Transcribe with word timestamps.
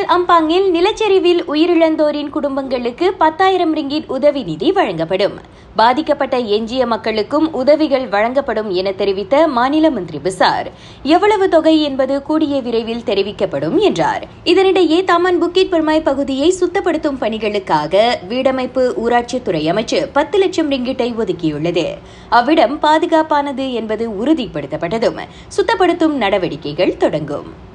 புயல் 0.00 0.12
அம்பாங்கில் 0.16 0.66
நிலச்சரிவில் 0.74 1.40
உயிரிழந்தோரின் 1.52 2.28
குடும்பங்களுக்கு 2.28 3.12
பத்தாயிரம் 3.12 3.76
ரிங்கிட் 3.76 4.06
உதவி 4.06 4.42
நிதி 4.42 4.72
வழங்கப்படும். 4.72 5.34
பாதிக்கப்பட்ட 5.76 6.38
எஞ்சிய 6.38 6.86
மக்களுக்கும் 6.86 7.52
உதவிகள் 7.52 8.08
வழங்கப்படும் 8.08 8.70
என 8.70 8.92
தெரிவித்த 8.92 9.48
மாநில 9.48 9.90
மந்திரி 9.90 10.18
பிசார். 10.18 10.70
எவ்வளவு 11.02 11.48
தொகை 11.48 11.82
என்பது 11.82 12.22
கூடிய 12.22 12.60
விரைவில் 12.60 13.04
தெரிவிக்கப்படும் 13.06 13.78
என்றார். 13.78 14.26
இதனிடையே 14.44 15.04
தாமன் 15.04 15.42
புக்கிட் 15.42 15.72
பெருமாய் 15.74 16.06
பகுதியை 16.10 16.54
சுத்தப்படுத்தும் 16.60 17.20
பணிகளுக்காக 17.20 18.04
வீடமைப்பு 18.28 18.84
ஊராட்சித்துறை 19.04 19.64
அமைச்சு 19.72 20.08
பத்து 20.12 20.38
லட்சம் 20.38 20.70
ரிங்கிட்டை 20.70 21.10
ஒதுக்கியுள்ளது. 21.24 21.86
அவ்விடம் 22.28 22.80
பாதுகாப்பானது 22.82 23.72
என்பது 23.72 24.08
உறுதிப்படுத்தப்பட்டதும் 24.10 25.20
சுத்தப்படுத்தும் 25.56 26.16
நடவடிக்கைகள் 26.24 26.96
தொடங்கும். 26.96 27.68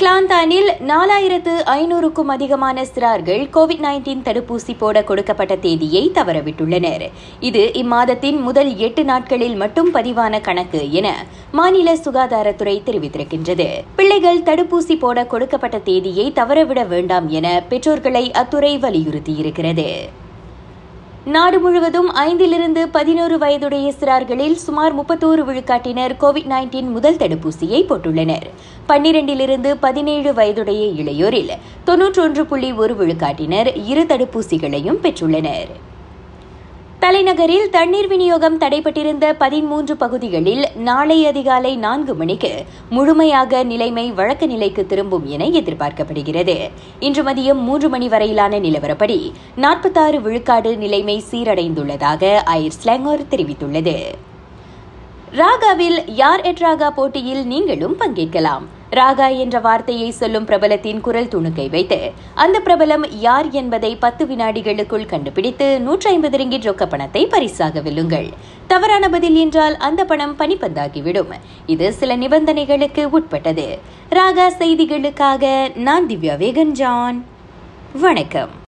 கிளாந்தானில் 0.00 0.70
நாலாயிரத்து 0.88 1.52
ஐநூறுக்கும் 1.74 2.30
அதிகமான 2.34 2.82
சிறார்கள் 2.84 3.44
கோவிட் 3.54 3.80
நைன்டீன் 3.84 4.24
தடுப்பூசி 4.24 4.74
போட 4.78 5.02
கொடுக்கப்பட்ட 5.02 5.56
தேதியை 5.56 6.02
தவறவிட்டுள்ளனர். 6.14 7.04
இது 7.40 7.62
இம்மாதத்தின் 7.82 8.40
முதல் 8.40 8.76
எட்டு 8.76 9.04
நாட்களில் 9.04 9.56
மட்டும் 9.56 9.88
பதிவான 9.94 10.40
கணக்கு 10.40 10.92
என 10.92 11.14
மாநில 11.52 11.94
சுகாதாரத்துறை 11.94 12.76
தெரிவித்திருக்கின்றது. 12.88 13.68
பிள்ளைகள் 13.96 14.42
தடுப்பூசி 14.42 14.98
போட 14.98 15.26
கொடுக்கப்பட்ட 15.26 15.78
தேதியை 15.78 16.32
தவறவிட 16.32 16.86
வேண்டாம் 16.86 17.28
என 17.28 17.62
பெற்றோர்களை 17.68 18.24
அத்துறை 18.42 18.74
வலியுறுத்தியிருக்கிறது. 18.86 19.88
நாடு 21.34 21.58
முழுவதும் 21.60 22.10
ஐந்திலிருந்து 22.14 22.82
பதினோரு 22.86 23.38
வயதுடைய 23.38 23.86
சிறார்களில் 24.00 24.54
சுமார் 24.64 24.94
முப்பத்தோரு 24.98 25.42
விழுக்காட்டினர் 25.48 26.12
கோவிட் 26.20 26.50
நைன்டீன் 26.52 26.90
முதல் 26.90 27.16
தடுப்பூசியை 27.16 27.80
போட்டுள்ளனர். 27.88 28.46
பன்னிரண்டிலிருந்து 28.88 29.72
பதினேழு 29.80 30.34
வயதுடைய 30.34 30.84
இளையோரில் 31.02 31.52
தொன்னூற்றொன்று 31.84 32.44
புள்ளி 32.46 32.72
ஒரு 32.72 32.94
விழுக்காட்டினர் 32.94 33.70
இரு 33.86 34.02
தடுப்பூசிகளையும் 34.02 35.02
பெற்றுள்ளனர். 35.02 35.85
தலைநகரில் 37.06 37.68
தண்ணீர் 37.70 38.06
விநியோகம் 38.06 38.58
தடைப்பட்டிருந்த 38.58 39.32
பதிமூன்று 39.32 39.96
பகுதிகளில் 39.96 40.64
நாளை 40.76 41.26
அதிகாலை 41.26 41.76
நான்கு 41.76 42.14
மணிக்கு 42.14 42.64
முழுமையாக 42.90 43.62
நிலைமை 43.62 44.12
வழக்க 44.12 44.46
நிலைக்கு 44.46 44.86
திரும்பும் 44.86 45.26
என 45.26 45.44
எதிர்பார்க்கப்படுகிறது. 45.44 46.70
இன்று 47.00 47.22
மதியம் 47.22 47.60
மூன்று 47.60 47.88
மணி 47.88 48.08
வரையிலான 48.08 48.58
நிலவரப்படி 48.58 49.32
நாற்பத்தாறு 49.56 50.20
விழுக்காடு 50.20 50.76
நிலைமை 50.76 51.22
சீரடைந்துள்ளதாக 51.30 52.34
ஐர் 52.44 52.76
ஸ்லாங்கோர் 52.82 53.28
தெரிவித்துள்ளது. 53.30 53.96
ராகாவில் 55.32 55.98
யார் 56.06 56.40
எட் 56.40 56.58
ராகா 56.58 56.90
போட்டியில் 56.90 57.46
நீங்களும் 57.46 57.96
பங்கேற்கலாம். 58.00 58.66
ராகா 58.90 59.36
என்ற 59.36 59.60
வார்த்தையை 59.60 60.10
சொல்லும் 60.10 60.46
பிரபலத்தின் 60.46 61.00
குரல் 61.00 61.28
துணுக்கை 61.28 61.70
வைத்து 61.70 62.12
அந்த 62.34 62.60
பிரபலம் 62.64 63.04
யார் 63.10 63.50
என்பதை 63.50 63.96
பத்து 63.96 64.26
வினாடிகளுக்குள் 64.26 65.06
கண்டுபிடித்து 65.06 65.80
நூற்றி 65.80 66.10
ஐம்பது 66.10 66.38
ரிங்கிட் 66.38 66.68
ரொக்க 66.68 66.86
பணத்தை 66.86 67.26
பரிசாக 67.26 67.80
வெல்லுங்கள். 67.80 68.28
தவறான 68.66 69.08
பதில் 69.08 69.34
என்றால் 69.34 69.76
அந்த 69.76 70.04
பணம் 70.04 70.36
பனிப்பந்தாகிவிடும் 70.38 71.32
இது 71.66 71.92
சில 71.92 72.16
நிபந்தனைகளுக்கு 72.16 73.04
உட்பட்டது. 73.04 73.78
ராகா 74.10 74.48
செய்திகளுக்காக 74.58 75.74
நான் 75.76 76.06
திவ்யா 76.06 76.36
வேகன் 76.44 76.72
ஜான் 76.72 77.24
வணக்கம். 77.92 78.64